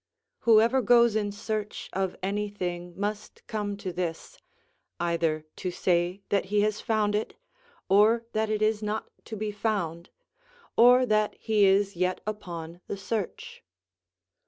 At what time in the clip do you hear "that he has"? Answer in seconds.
6.29-6.81